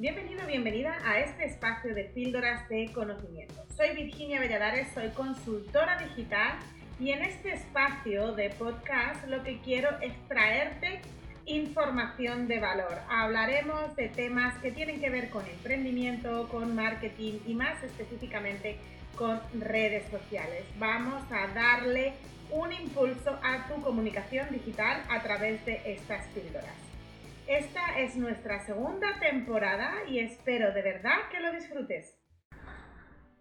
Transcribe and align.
Bienvenido, 0.00 0.46
bienvenida 0.46 0.96
a 1.04 1.20
este 1.20 1.44
espacio 1.44 1.94
de 1.94 2.04
píldoras 2.04 2.66
de 2.70 2.90
conocimiento. 2.94 3.66
Soy 3.76 3.94
Virginia 3.94 4.40
Valladares, 4.40 4.88
soy 4.94 5.10
consultora 5.10 5.98
digital 5.98 6.54
y 6.98 7.10
en 7.10 7.22
este 7.22 7.52
espacio 7.52 8.32
de 8.32 8.48
podcast 8.48 9.26
lo 9.26 9.42
que 9.42 9.58
quiero 9.58 9.90
es 10.00 10.14
traerte 10.26 11.02
información 11.44 12.48
de 12.48 12.60
valor. 12.60 12.98
Hablaremos 13.10 13.94
de 13.94 14.08
temas 14.08 14.56
que 14.62 14.72
tienen 14.72 15.02
que 15.02 15.10
ver 15.10 15.28
con 15.28 15.46
emprendimiento, 15.46 16.48
con 16.48 16.74
marketing 16.74 17.40
y 17.46 17.52
más 17.52 17.84
específicamente 17.84 18.78
con 19.16 19.38
redes 19.52 20.10
sociales. 20.10 20.64
Vamos 20.78 21.22
a 21.30 21.46
darle 21.48 22.14
un 22.50 22.72
impulso 22.72 23.38
a 23.42 23.68
tu 23.68 23.82
comunicación 23.82 24.48
digital 24.50 25.02
a 25.10 25.22
través 25.22 25.62
de 25.66 25.82
estas 25.84 26.26
píldoras. 26.28 26.89
Esta 27.50 27.98
es 27.98 28.14
nuestra 28.14 28.64
segunda 28.64 29.18
temporada 29.18 29.90
y 30.06 30.20
espero 30.20 30.72
de 30.72 30.82
verdad 30.82 31.16
que 31.32 31.40
lo 31.40 31.50
disfrutes. 31.50 32.14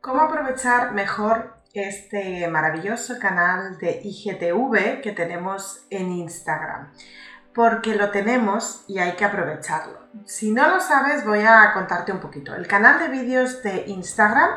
¿Cómo 0.02 0.21
aprovechar 0.21 0.93
mejor 0.93 1.53
este 1.75 2.47
maravilloso 2.47 3.19
canal 3.19 3.77
de 3.77 4.02
IGTV 4.03 5.02
que 5.03 5.11
tenemos 5.11 5.85
en 5.91 6.11
Instagram? 6.11 6.91
Porque 7.53 7.93
lo 7.93 8.09
tenemos 8.09 8.83
y 8.88 8.97
hay 8.97 9.11
que 9.11 9.25
aprovecharlo. 9.25 9.99
Si 10.25 10.49
no 10.49 10.67
lo 10.67 10.80
sabes, 10.80 11.23
voy 11.23 11.41
a 11.41 11.71
contarte 11.75 12.11
un 12.11 12.19
poquito. 12.19 12.55
El 12.55 12.66
canal 12.66 12.97
de 12.97 13.09
vídeos 13.09 13.61
de 13.61 13.83
Instagram 13.85 14.49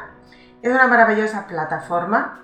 es 0.62 0.72
una 0.72 0.86
maravillosa 0.86 1.46
plataforma 1.46 2.42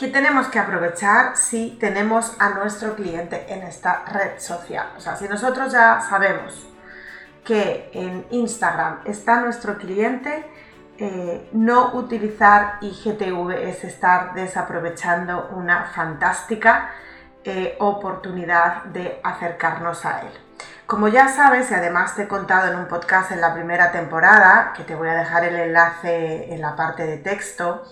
que 0.00 0.08
tenemos 0.08 0.46
que 0.46 0.58
aprovechar 0.58 1.36
si 1.36 1.76
tenemos 1.78 2.34
a 2.38 2.48
nuestro 2.54 2.96
cliente 2.96 3.44
en 3.52 3.62
esta 3.64 4.02
red 4.06 4.38
social. 4.38 4.94
O 4.96 5.00
sea, 5.00 5.14
si 5.14 5.28
nosotros 5.28 5.70
ya 5.74 6.00
sabemos 6.00 6.66
que 7.44 7.90
en 7.92 8.24
Instagram 8.30 9.00
está 9.04 9.42
nuestro 9.42 9.76
cliente, 9.76 10.46
eh, 10.96 11.50
no 11.52 11.92
utilizar 11.96 12.78
IGTV 12.80 13.50
es 13.68 13.84
estar 13.84 14.32
desaprovechando 14.32 15.50
una 15.54 15.84
fantástica 15.94 16.92
eh, 17.44 17.76
oportunidad 17.78 18.84
de 18.84 19.20
acercarnos 19.22 20.06
a 20.06 20.22
él. 20.22 20.49
Como 20.90 21.06
ya 21.06 21.28
sabes, 21.28 21.70
y 21.70 21.74
además 21.74 22.16
te 22.16 22.24
he 22.24 22.26
contado 22.26 22.66
en 22.66 22.76
un 22.76 22.86
podcast 22.86 23.30
en 23.30 23.40
la 23.40 23.54
primera 23.54 23.92
temporada, 23.92 24.72
que 24.76 24.82
te 24.82 24.96
voy 24.96 25.08
a 25.08 25.14
dejar 25.14 25.44
el 25.44 25.54
enlace 25.54 26.52
en 26.52 26.60
la 26.60 26.74
parte 26.74 27.06
de 27.06 27.16
texto, 27.16 27.84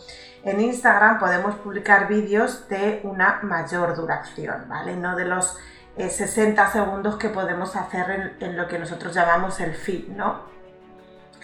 en 0.42 0.60
Instagram 0.60 1.20
podemos 1.20 1.54
publicar 1.54 2.08
vídeos 2.08 2.68
de 2.68 2.98
una 3.04 3.38
mayor 3.42 3.94
duración, 3.94 4.64
¿vale? 4.66 4.96
No 4.96 5.14
de 5.14 5.26
los 5.26 5.56
60 5.96 6.60
eh, 6.60 6.66
segundos 6.72 7.14
que 7.18 7.28
podemos 7.28 7.76
hacer 7.76 8.34
en, 8.40 8.56
lo 8.56 8.66
que 8.66 8.80
nosotros 8.80 9.14
llamamos 9.14 9.60
el 9.60 9.76
feed, 9.76 10.08
¿no? 10.08 10.40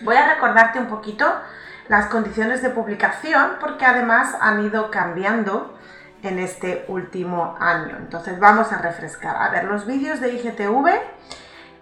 Voy 0.02 0.16
a 0.16 0.34
recordarte 0.34 0.80
un 0.80 0.88
poquito 0.88 1.24
las 1.86 2.06
condiciones 2.06 2.62
de 2.62 2.70
publicación 2.70 3.58
porque 3.60 3.86
además 3.86 4.36
han 4.40 4.66
ido 4.66 4.90
cambiando 4.90 5.78
en 6.24 6.40
este 6.40 6.84
último 6.88 7.56
año. 7.60 7.96
Entonces 7.96 8.40
vamos 8.40 8.72
a 8.72 8.78
refrescar. 8.78 9.36
A 9.40 9.50
ver, 9.50 9.62
los 9.64 9.86
vídeos 9.86 10.20
de 10.20 10.32
IGTV 10.32 10.88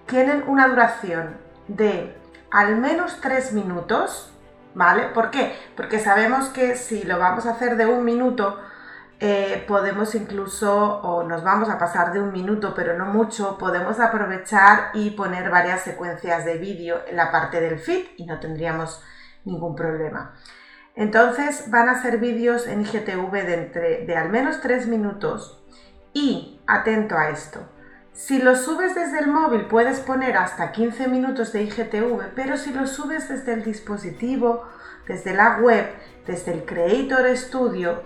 tienen 0.06 0.44
una 0.46 0.68
duración 0.68 1.36
de 1.68 2.16
al 2.50 2.76
menos 2.76 3.20
3 3.20 3.52
minutos 3.52 4.32
¿vale? 4.74 5.08
¿Por 5.08 5.30
qué? 5.30 5.54
Porque 5.76 5.98
sabemos 5.98 6.48
que 6.48 6.76
si 6.76 7.02
lo 7.04 7.18
vamos 7.18 7.46
a 7.46 7.52
hacer 7.52 7.76
de 7.76 7.86
un 7.86 8.04
minuto, 8.04 8.58
eh, 9.20 9.64
podemos 9.68 10.14
incluso, 10.14 11.00
o 11.02 11.22
nos 11.22 11.44
vamos 11.44 11.68
a 11.68 11.78
pasar 11.78 12.12
de 12.12 12.20
un 12.20 12.32
minuto, 12.32 12.74
pero 12.74 12.96
no 12.96 13.06
mucho, 13.06 13.56
podemos 13.58 14.00
aprovechar 14.00 14.90
y 14.94 15.10
poner 15.10 15.50
varias 15.50 15.82
secuencias 15.82 16.44
de 16.44 16.58
vídeo 16.58 17.02
en 17.06 17.16
la 17.16 17.30
parte 17.30 17.60
del 17.60 17.78
feed 17.78 18.06
y 18.16 18.26
no 18.26 18.40
tendríamos 18.40 19.02
ningún 19.44 19.76
problema. 19.76 20.34
Entonces 20.94 21.70
van 21.70 21.88
a 21.88 22.02
ser 22.02 22.18
vídeos 22.18 22.66
en 22.66 22.82
IGTV 22.82 23.32
de, 23.32 23.54
entre, 23.54 24.06
de 24.06 24.16
al 24.16 24.28
menos 24.28 24.60
3 24.60 24.88
minutos 24.88 25.62
y, 26.12 26.60
atento 26.66 27.16
a 27.16 27.30
esto, 27.30 27.60
si 28.12 28.40
lo 28.40 28.56
subes 28.56 28.94
desde 28.94 29.20
el 29.20 29.28
móvil 29.28 29.62
puedes 29.62 30.00
poner 30.00 30.36
hasta 30.36 30.72
15 30.72 31.08
minutos 31.08 31.52
de 31.52 31.62
IGTV, 31.62 32.34
pero 32.34 32.56
si 32.56 32.72
lo 32.72 32.86
subes 32.86 33.28
desde 33.28 33.54
el 33.54 33.64
dispositivo, 33.64 34.64
desde 35.06 35.34
la 35.34 35.58
web, 35.58 35.86
desde 36.26 36.52
el 36.52 36.64
Creator 36.64 37.36
Studio, 37.36 38.02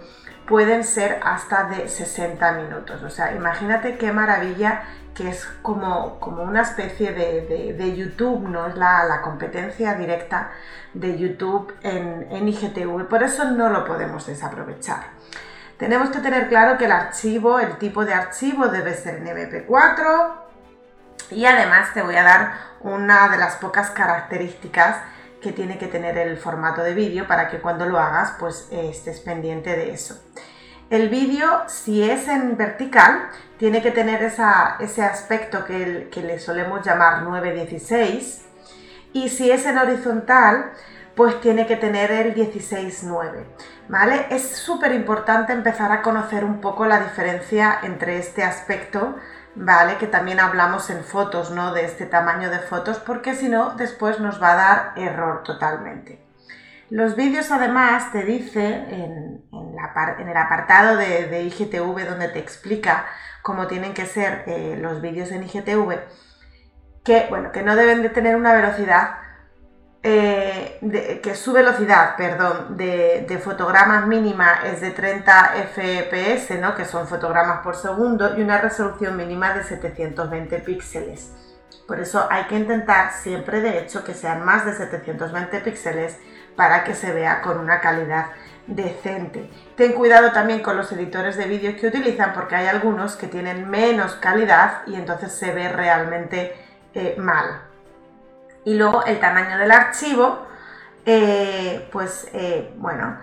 pueden 0.46 0.84
ser 0.84 1.20
hasta 1.22 1.64
de 1.64 1.88
60 1.88 2.52
minutos. 2.52 3.02
O 3.02 3.10
sea, 3.10 3.34
imagínate 3.34 3.98
qué 3.98 4.12
maravilla 4.12 4.84
que 5.12 5.28
es 5.28 5.44
como, 5.62 6.20
como 6.20 6.42
una 6.42 6.62
especie 6.62 7.12
de, 7.12 7.96
YouTube, 7.96 8.48
no 8.48 8.66
es 8.66 8.76
la, 8.76 9.20
competencia 9.22 9.94
directa 9.94 10.52
de 10.94 11.18
YouTube 11.18 11.74
en, 11.82 12.28
en 12.30 12.48
IGTV. 12.48 13.08
Por 13.08 13.22
eso 13.22 13.50
no 13.50 13.70
lo 13.70 13.84
podemos 13.84 14.26
desaprovechar. 14.26 15.04
Tenemos 15.78 16.08
que 16.08 16.20
tener 16.20 16.48
claro 16.48 16.78
que 16.78 16.86
el 16.86 16.92
archivo, 16.92 17.60
el 17.60 17.76
tipo 17.76 18.04
de 18.04 18.14
archivo 18.14 18.68
debe 18.68 18.94
ser 18.94 19.16
en 19.16 19.26
MP4 19.26 20.32
y 21.30 21.44
además 21.44 21.92
te 21.92 22.00
voy 22.00 22.16
a 22.16 22.22
dar 22.22 22.52
una 22.80 23.28
de 23.28 23.36
las 23.36 23.56
pocas 23.56 23.90
características 23.90 24.96
que 25.42 25.52
tiene 25.52 25.76
que 25.76 25.86
tener 25.86 26.16
el 26.16 26.38
formato 26.38 26.82
de 26.82 26.94
vídeo 26.94 27.26
para 27.26 27.48
que 27.48 27.58
cuando 27.58 27.84
lo 27.84 27.98
hagas 27.98 28.32
pues 28.38 28.68
estés 28.70 29.20
pendiente 29.20 29.76
de 29.76 29.92
eso. 29.92 30.18
El 30.88 31.10
vídeo, 31.10 31.64
si 31.66 32.08
es 32.08 32.26
en 32.28 32.56
vertical, 32.56 33.28
tiene 33.58 33.82
que 33.82 33.90
tener 33.90 34.22
ese 34.22 35.02
aspecto 35.02 35.64
que, 35.64 36.08
que 36.10 36.22
le 36.22 36.38
solemos 36.38 36.86
llamar 36.86 37.22
916 37.22 38.46
y 39.12 39.28
si 39.28 39.50
es 39.50 39.66
en 39.66 39.76
horizontal, 39.76 40.72
pues 41.16 41.40
tiene 41.40 41.66
que 41.66 41.76
tener 41.76 42.10
el 42.12 42.34
16.9, 42.34 43.46
¿vale? 43.88 44.26
Es 44.30 44.54
súper 44.54 44.92
importante 44.92 45.54
empezar 45.54 45.90
a 45.90 46.02
conocer 46.02 46.44
un 46.44 46.60
poco 46.60 46.84
la 46.84 47.00
diferencia 47.00 47.78
entre 47.82 48.18
este 48.18 48.44
aspecto, 48.44 49.16
¿vale? 49.54 49.96
Que 49.96 50.06
también 50.06 50.40
hablamos 50.40 50.90
en 50.90 51.02
fotos, 51.02 51.50
¿no? 51.50 51.72
De 51.72 51.86
este 51.86 52.04
tamaño 52.04 52.50
de 52.50 52.58
fotos, 52.58 52.98
porque 52.98 53.34
si 53.34 53.48
no, 53.48 53.70
después 53.76 54.20
nos 54.20 54.40
va 54.42 54.52
a 54.52 54.56
dar 54.56 54.92
error 54.96 55.42
totalmente. 55.42 56.22
Los 56.90 57.16
vídeos 57.16 57.50
además 57.50 58.12
te 58.12 58.22
dice 58.22 58.66
en, 58.66 59.42
el 59.50 60.36
apartado 60.36 60.98
de, 60.98 61.42
IGTV 61.44 62.06
donde 62.06 62.28
te 62.28 62.38
explica 62.40 63.06
cómo 63.40 63.66
tienen 63.66 63.94
que 63.94 64.04
ser 64.04 64.44
eh, 64.46 64.76
los 64.78 65.00
vídeos 65.00 65.32
en 65.32 65.44
IGTV, 65.44 65.98
que, 67.02 67.26
bueno, 67.30 67.52
que 67.52 67.62
no 67.62 67.74
deben 67.74 68.02
de 68.02 68.10
tener 68.10 68.36
una 68.36 68.52
velocidad 68.52 69.25
eh, 70.08 71.20
que 71.20 71.34
su 71.34 71.52
velocidad, 71.52 72.14
perdón, 72.16 72.76
de, 72.76 73.40
fotogramas 73.42 74.06
mínima 74.06 74.60
es 74.64 74.80
de 74.80 74.92
30 74.92 75.54
fps, 75.74 76.60
¿no? 76.60 76.76
que 76.76 76.84
son 76.84 77.08
fotogramas 77.08 77.58
por 77.62 77.74
segundo, 77.74 78.38
y 78.38 78.42
una 78.42 78.60
resolución 78.60 79.16
mínima 79.16 79.52
de 79.52 79.64
720 79.64 80.60
píxeles. 80.60 81.32
Por 81.88 81.98
eso 81.98 82.24
hay 82.30 82.44
que 82.44 82.54
intentar 82.54 83.14
siempre, 83.14 83.60
de 83.60 83.80
hecho, 83.80 84.04
que 84.04 84.14
sean 84.14 84.44
más 84.44 84.64
de 84.64 84.74
720 84.74 85.58
píxeles 85.58 86.16
para 86.54 86.84
que 86.84 86.94
se 86.94 87.12
vea 87.12 87.42
con 87.42 87.58
una 87.58 87.80
calidad 87.80 88.26
decente. 88.68 89.50
Ten 89.74 89.92
cuidado 89.92 90.30
también 90.30 90.62
con 90.62 90.76
los 90.76 90.92
editores 90.92 91.36
de 91.36 91.46
vídeo 91.46 91.76
que 91.76 91.88
utilizan 91.88 92.32
porque 92.32 92.54
hay 92.54 92.68
algunos 92.68 93.16
que 93.16 93.26
tienen 93.26 93.68
menos 93.68 94.14
calidad 94.14 94.82
y 94.86 94.94
entonces 94.94 95.32
se 95.32 95.50
ve 95.52 95.68
realmente 95.68 96.54
eh, 96.94 97.16
mal. 97.18 97.65
Y 98.66 98.74
luego 98.74 99.04
el 99.04 99.20
tamaño 99.20 99.58
del 99.58 99.70
archivo, 99.70 100.44
eh, 101.04 101.88
pues 101.92 102.26
eh, 102.32 102.74
bueno, 102.78 103.16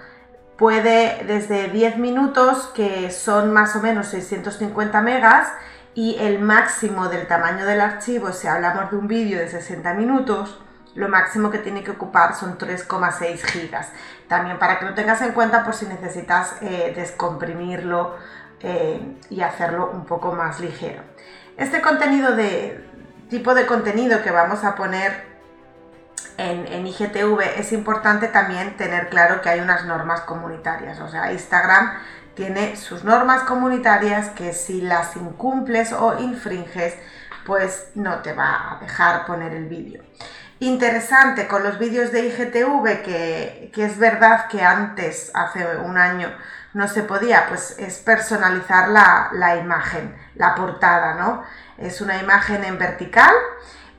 puede 0.57 1.25
desde 1.27 1.67
10 1.67 1.97
minutos, 1.97 2.71
que 2.73 3.11
son 3.11 3.51
más 3.51 3.75
o 3.75 3.81
menos 3.81 4.07
650 4.07 5.01
megas, 5.01 5.49
y 5.95 6.15
el 6.17 6.39
máximo 6.39 7.09
del 7.09 7.27
tamaño 7.27 7.65
del 7.65 7.81
archivo, 7.81 8.31
si 8.31 8.47
hablamos 8.47 8.89
de 8.89 8.95
un 8.95 9.09
vídeo 9.09 9.37
de 9.37 9.49
60 9.49 9.93
minutos, 9.95 10.61
lo 10.95 11.09
máximo 11.09 11.51
que 11.51 11.57
tiene 11.57 11.83
que 11.83 11.91
ocupar 11.91 12.35
son 12.35 12.57
3,6 12.57 13.43
gigas. 13.43 13.89
También 14.29 14.57
para 14.57 14.79
que 14.79 14.85
lo 14.85 14.93
tengas 14.93 15.21
en 15.23 15.33
cuenta 15.33 15.65
por 15.65 15.73
si 15.73 15.87
necesitas 15.87 16.55
eh, 16.61 16.93
descomprimirlo 16.95 18.15
y 19.29 19.41
hacerlo 19.41 19.91
un 19.91 20.05
poco 20.05 20.31
más 20.31 20.61
ligero. 20.61 21.03
Este 21.57 21.81
contenido 21.81 22.33
de 22.33 22.81
tipo 23.29 23.53
de 23.53 23.65
contenido 23.65 24.21
que 24.23 24.31
vamos 24.31 24.63
a 24.63 24.75
poner 24.75 25.32
en, 26.37 26.87
IGTV 26.87 27.59
es 27.59 27.71
importante 27.71 28.27
también 28.27 28.75
tener 28.77 29.09
claro 29.09 29.41
que 29.41 29.49
hay 29.49 29.59
unas 29.59 29.85
normas 29.85 30.21
comunitarias. 30.21 30.99
O 30.99 31.09
sea, 31.09 31.31
Instagram 31.31 31.93
tiene 32.35 32.75
sus 32.75 33.03
normas 33.03 33.43
comunitarias 33.43 34.29
que 34.29 34.53
si 34.53 34.81
las 34.81 35.15
incumples 35.15 35.93
o 35.93 36.19
infringes, 36.19 36.95
pues 37.45 37.89
no 37.95 38.19
te 38.19 38.33
va 38.33 38.77
a 38.77 38.79
dejar 38.79 39.25
poner 39.25 39.53
el 39.53 39.65
vídeo. 39.65 40.03
Interesante 40.59 41.47
con 41.47 41.63
los 41.63 41.77
vídeos 41.77 42.11
de 42.11 42.27
IGTV, 42.27 43.03
que, 43.03 43.71
es 43.75 43.97
verdad 43.97 44.47
que 44.47 44.63
antes, 44.63 45.31
hace 45.33 45.77
un 45.77 45.97
año, 45.97 46.33
no 46.73 46.87
se 46.87 47.03
podía, 47.03 47.47
pues 47.49 47.75
es 47.77 47.97
personalizar 47.99 48.89
la, 48.89 49.29
la 49.33 49.57
imagen, 49.57 50.15
la 50.35 50.55
portada, 50.55 51.15
¿no? 51.15 51.43
Es 51.77 52.01
una 52.01 52.17
imagen 52.17 52.63
en 52.63 52.77
vertical 52.79 53.33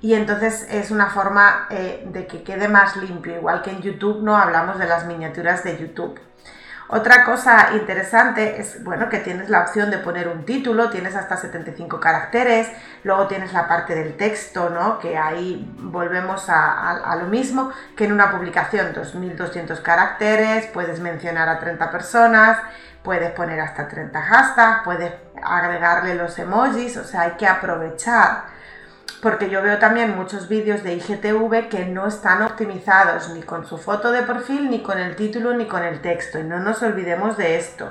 y 0.05 0.13
entonces 0.13 0.67
es 0.71 0.91
una 0.91 1.07
forma 1.07 1.67
eh, 1.71 2.07
de 2.13 2.27
que 2.27 2.43
quede 2.43 2.69
más 2.69 2.95
limpio, 2.97 3.37
igual 3.37 3.63
que 3.63 3.71
en 3.71 3.81
YouTube 3.81 4.23
no 4.23 4.37
hablamos 4.37 4.79
de 4.79 4.85
las 4.85 5.07
miniaturas 5.07 5.65
de 5.65 5.79
YouTube. 5.79 6.21
Otra 6.89 7.25
cosa 7.25 7.71
interesante 7.73 8.61
es, 8.61 8.85
bueno, 8.85 9.09
que 9.09 9.21
tienes 9.21 9.49
la 9.49 9.63
opción 9.63 9.91
de 9.91 9.97
poner 9.97 10.29
un 10.29 10.45
título, 10.45 10.91
tienes 10.91 11.17
hasta 11.17 11.39
75 11.39 12.01
caracteres, 12.01 12.69
luego 13.03 13.29
tienes 13.29 13.55
la 13.55 13.67
parte 13.67 13.95
del 13.95 14.19
texto, 14.19 14.69
¿no? 14.69 14.99
Que 14.99 15.17
ahí 15.17 15.75
volvemos 15.79 16.51
a, 16.51 17.17
lo 17.19 17.25
mismo 17.29 17.73
que 17.97 18.05
en 18.05 18.13
una 18.13 18.31
publicación, 18.31 18.93
2200 18.93 19.81
caracteres, 19.81 20.67
puedes 20.67 21.01
mencionar 21.01 21.49
a 21.49 21.59
30 21.59 21.91
personas, 21.91 22.59
puedes 23.03 23.31
poner 23.31 23.59
hasta 23.59 23.89
30 23.89 24.21
hashtags, 24.21 24.85
puedes 24.85 25.15
agregarle 25.43 26.15
los 26.15 26.39
emojis, 26.39 26.95
o 26.99 27.05
sea, 27.05 27.23
hay 27.23 27.31
que 27.39 27.47
aprovechar 27.47 28.53
porque 29.25 29.49
yo 29.49 29.63
veo 29.63 29.79
también 29.79 30.15
muchos 30.15 30.51
vídeos 30.51 30.83
de 30.83 30.97
IGTV 30.97 31.71
que 31.71 31.87
no 31.87 32.07
están 32.07 32.43
optimizados 32.43 33.31
ni 33.31 33.43
con 33.43 33.65
su 33.65 33.79
foto 33.79 34.13
de 34.13 34.23
perfil, 34.23 34.69
ni 34.69 34.83
con 34.83 34.99
el 34.99 35.17
título, 35.17 35.55
ni 35.55 35.65
con 35.65 35.83
el 35.83 36.03
texto, 36.03 36.39
y 36.39 36.43
no 36.43 36.59
nos 36.59 36.83
olvidemos 36.83 37.39
de 37.39 37.57
esto. 37.57 37.91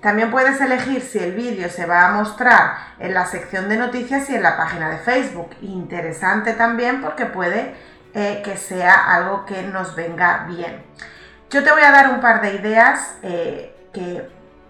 También 0.00 0.30
puedes 0.30 0.60
elegir 0.60 1.02
si 1.02 1.18
el 1.18 1.32
vídeo 1.32 1.68
se 1.68 1.86
va 1.86 2.06
a 2.06 2.12
mostrar 2.12 2.76
en 3.00 3.14
la 3.14 3.26
sección 3.26 3.68
de 3.68 3.78
noticias 3.78 4.30
y 4.30 4.36
en 4.36 4.44
la 4.44 4.56
página 4.56 4.90
de 4.90 4.98
Facebook. 4.98 5.50
Interesante 5.60 6.52
también 6.52 7.00
porque 7.00 7.26
puede 7.26 7.74
eh, 8.14 8.40
que 8.44 8.56
sea 8.56 9.12
algo 9.12 9.46
que 9.46 9.62
nos 9.64 9.96
venga 9.96 10.46
bien. 10.48 10.84
Yo 11.50 11.64
te 11.64 11.72
voy 11.72 11.82
a 11.82 11.90
dar 11.90 12.14
un 12.14 12.20
par 12.20 12.42
de 12.42 12.54
ideas 12.54 13.16
eh, 13.24 13.74
que 13.92 14.24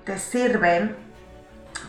te 0.04 0.18
sirven 0.18 0.96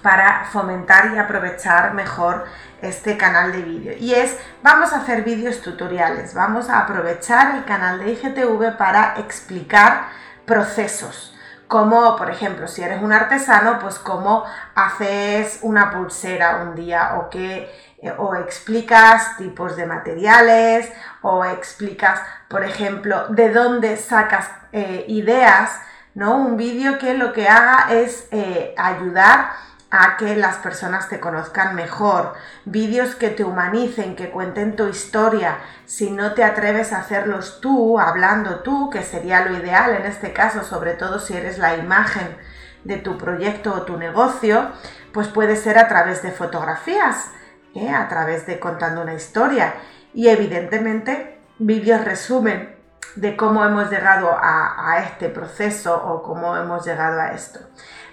para 0.01 0.45
fomentar 0.45 1.11
y 1.13 1.19
aprovechar 1.19 1.93
mejor 1.93 2.45
este 2.81 3.17
canal 3.17 3.51
de 3.51 3.61
vídeo. 3.61 3.93
Y 3.97 4.13
es 4.13 4.37
vamos 4.63 4.93
a 4.93 4.97
hacer 4.97 5.23
vídeos 5.23 5.61
tutoriales 5.61 6.33
vamos 6.33 6.69
a 6.69 6.79
aprovechar 6.79 7.55
el 7.55 7.65
canal 7.65 7.99
de 7.99 8.11
IGTV 8.11 8.77
para 8.77 9.15
explicar 9.17 10.09
procesos 10.45 11.35
como 11.67 12.17
por 12.17 12.29
ejemplo 12.29 12.67
si 12.67 12.83
eres 12.83 13.01
un 13.01 13.13
artesano 13.13 13.79
pues 13.79 13.97
cómo 13.97 14.43
haces 14.75 15.59
una 15.61 15.91
pulsera 15.91 16.57
un 16.57 16.75
día 16.75 17.15
o 17.17 17.29
que 17.29 17.71
o 18.17 18.35
explicas 18.35 19.37
tipos 19.37 19.75
de 19.77 19.85
materiales 19.85 20.91
o 21.21 21.45
explicas 21.45 22.19
por 22.49 22.65
ejemplo 22.65 23.27
de 23.29 23.53
dónde 23.53 23.95
sacas 23.95 24.49
eh, 24.73 25.05
ideas 25.07 25.79
no 26.13 26.35
un 26.35 26.57
vídeo 26.57 26.97
que 26.97 27.13
lo 27.13 27.31
que 27.31 27.47
haga 27.47 27.93
es 27.93 28.27
eh, 28.31 28.75
ayudar 28.77 29.51
a 29.91 30.15
que 30.15 30.37
las 30.37 30.55
personas 30.55 31.09
te 31.09 31.19
conozcan 31.19 31.75
mejor, 31.75 32.33
vídeos 32.63 33.15
que 33.15 33.29
te 33.29 33.43
humanicen, 33.43 34.15
que 34.15 34.29
cuenten 34.29 34.77
tu 34.77 34.87
historia. 34.87 35.57
Si 35.85 36.09
no 36.09 36.33
te 36.33 36.45
atreves 36.45 36.93
a 36.93 36.99
hacerlos 36.99 37.59
tú, 37.59 37.99
hablando 37.99 38.61
tú, 38.61 38.89
que 38.89 39.03
sería 39.03 39.45
lo 39.45 39.57
ideal 39.57 39.93
en 39.93 40.05
este 40.05 40.31
caso, 40.31 40.63
sobre 40.63 40.93
todo 40.93 41.19
si 41.19 41.35
eres 41.35 41.57
la 41.57 41.75
imagen 41.75 42.37
de 42.85 42.97
tu 42.97 43.17
proyecto 43.17 43.73
o 43.73 43.81
tu 43.81 43.97
negocio, 43.97 44.71
pues 45.11 45.27
puede 45.27 45.57
ser 45.57 45.77
a 45.77 45.89
través 45.89 46.23
de 46.23 46.31
fotografías, 46.31 47.29
¿eh? 47.75 47.89
a 47.89 48.07
través 48.07 48.47
de 48.47 48.59
contando 48.59 49.01
una 49.01 49.13
historia. 49.13 49.73
Y 50.13 50.29
evidentemente 50.29 51.37
vídeos 51.59 52.05
resumen 52.05 52.80
de 53.15 53.35
cómo 53.35 53.65
hemos 53.65 53.89
llegado 53.89 54.37
a, 54.41 54.99
este 55.05 55.29
proceso 55.29 55.95
o 55.95 56.23
cómo 56.23 56.55
hemos 56.55 56.85
llegado 56.85 57.19
a 57.19 57.31
esto. 57.33 57.59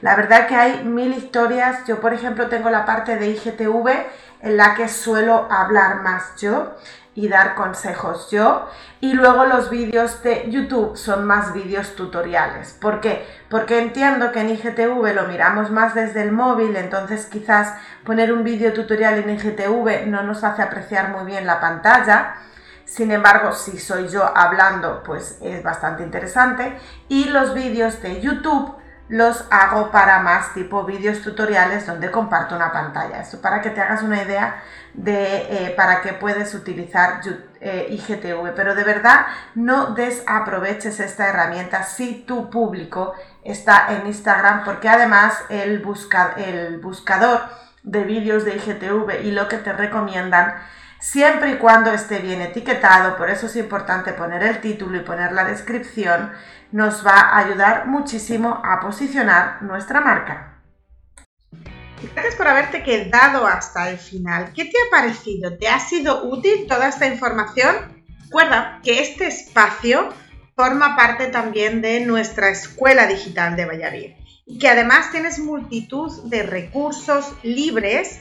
La 0.01 0.17
verdad 0.17 0.47
que 0.47 0.55
hay 0.55 0.85
mil 0.85 1.13
historias. 1.13 1.85
Yo, 1.87 2.01
por 2.01 2.15
ejemplo, 2.15 2.49
tengo 2.49 2.71
la 2.71 2.85
parte 2.85 3.17
de 3.17 3.29
IGTV 3.29 3.89
en 4.41 4.57
la 4.57 4.75
que 4.75 4.89
suelo 4.89 5.49
hablar 5.51 6.03
más 6.03 6.37
yo 6.37 6.77
y 7.15 7.29
dar 7.29 7.57
consejos 7.57 8.31
yo. 8.31 8.69
Y 9.01 9.13
luego 9.13 9.45
los 9.45 9.71
vídeos 9.71 10.23
de 10.23 10.49
YouTube 10.51 10.97
son 10.97 11.25
más 11.25 11.53
vídeos 11.53 11.97
tutoriales. 11.97 12.77
¿Por 12.81 13.01
qué? 13.01 13.27
Porque 13.49 13.81
entiendo 13.81 14.31
que 14.31 14.41
en 14.41 14.51
IGTV 14.51 15.15
lo 15.15 15.25
miramos 15.27 15.71
más 15.71 15.95
desde 15.95 16.23
el 16.23 16.33
móvil, 16.33 16.77
entonces 16.77 17.27
quizás 17.27 17.75
poner 18.05 18.33
un 18.33 18.45
vídeo 18.45 18.73
tutorial 18.73 19.19
en 19.19 19.31
IGTV 19.31 20.07
no 20.07 20.23
nos 20.23 20.45
hace 20.45 20.63
apreciar 20.63 21.11
muy 21.11 21.25
bien 21.25 21.47
la 21.47 21.61
pantalla. 21.61 22.37
Sin 22.89 23.11
embargo, 23.11 23.53
si 23.53 23.79
soy 23.79 24.09
yo 24.09 24.25
hablando, 24.35 25.03
pues 25.05 25.37
es 25.43 25.63
bastante 25.63 26.03
interesante. 26.03 26.75
Y 27.09 27.27
los 27.27 27.53
vídeos 27.53 28.01
de 28.01 28.23
YouTube 28.23 28.75
los 29.09 29.45
hago 29.51 29.91
para 29.91 30.21
más 30.21 30.55
tipo 30.55 30.85
vídeos 30.85 31.21
tutoriales 31.21 31.87
donde 31.87 32.11
comparto 32.11 32.57
una 32.57 32.73
pantalla. 32.73 33.21
Esto 33.21 33.43
para 33.43 33.61
que 33.61 33.69
te 33.71 33.83
hagas 33.83 34.03
una 34.03 34.23
idea 34.23 34.63
de 34.95 35.67
eh, 35.67 35.75
para 35.77 36.01
qué 36.01 36.15
puedes 36.15 36.55
utilizar 36.55 37.21
eh, 37.61 37.89
IGTV. 37.91 38.55
Pero 38.57 38.75
de 38.75 38.85
verdad 38.85 39.27
no 39.55 39.89
desaproveches 39.95 40.99
esta 40.99 41.29
herramienta 41.29 41.83
si 41.83 42.25
tu 42.27 42.49
público 42.49 43.13
está 43.45 43.89
en 43.91 44.07
Instagram 44.07 44.65
porque 44.65 44.89
además 44.89 45.39
el, 45.51 45.83
el 46.39 46.79
buscador 46.81 47.41
de 47.83 48.05
vídeos 48.05 48.47
de 48.47 48.57
IGTV 48.57 49.25
y 49.25 49.33
lo 49.33 49.47
que 49.47 49.59
te 49.59 49.75
recomiendan 49.75 50.55
siempre 51.01 51.53
y 51.53 51.57
cuando 51.57 51.91
esté 51.93 52.19
bien 52.19 52.41
etiquetado, 52.41 53.17
por 53.17 53.31
eso 53.31 53.47
es 53.47 53.57
importante 53.57 54.13
poner 54.13 54.43
el 54.43 54.61
título 54.61 54.97
y 54.97 55.01
poner 55.01 55.33
la 55.33 55.45
descripción, 55.45 56.33
nos 56.73 57.07
va 57.07 57.21
a 57.21 57.39
ayudar 57.39 57.87
muchísimo 57.87 58.61
a 58.65 58.81
posicionar 58.81 59.63
nuestra 59.63 60.01
marca. 60.01 60.55
Gracias 62.15 62.37
por 62.37 62.47
haberte 62.47 62.83
quedado 62.83 63.47
hasta 63.47 63.91
el 63.91 63.99
final. 63.99 64.53
¿Qué 64.55 64.65
te 64.65 64.71
ha 64.71 64.91
parecido? 64.91 65.57
¿Te 65.59 65.69
ha 65.69 65.81
sido 65.81 66.25
útil 66.25 66.67
toda 66.69 66.89
esta 66.89 67.07
información? 67.07 68.05
Recuerda 68.25 68.81
que 68.85 69.01
este 69.01 69.27
espacio 69.27 70.09
forma 70.55 70.97
parte 70.97 71.29
también 71.29 71.81
de 71.81 72.01
nuestra 72.01 72.51
escuela 72.51 73.07
digital 73.07 73.57
de 73.57 73.65
Valladolid 73.65 74.13
y 74.47 74.59
que 74.59 74.69
además 74.69 75.11
tienes 75.11 75.39
multitud 75.39 76.25
de 76.25 76.43
recursos 76.43 77.33
libres 77.43 78.21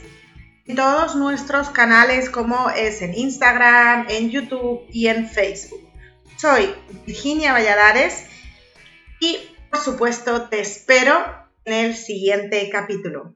todos 0.74 1.16
nuestros 1.16 1.70
canales 1.70 2.28
como 2.30 2.70
es 2.70 3.02
en 3.02 3.14
Instagram, 3.14 4.06
en 4.08 4.30
YouTube 4.30 4.82
y 4.92 5.08
en 5.08 5.28
Facebook. 5.28 5.88
Soy 6.36 6.74
Virginia 7.06 7.52
Valladares 7.52 8.26
y 9.20 9.38
por 9.70 9.80
supuesto 9.80 10.48
te 10.48 10.60
espero 10.60 11.14
en 11.64 11.86
el 11.86 11.96
siguiente 11.96 12.68
capítulo. 12.70 13.34